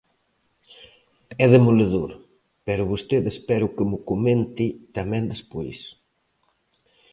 É 1.43 1.45
demoledor, 1.55 2.11
pero 2.65 2.89
vostede 2.91 3.27
espero 3.35 3.73
que 3.75 3.83
mo 3.91 3.97
comente 4.09 4.65
tamén 4.97 5.23
despois. 5.33 5.79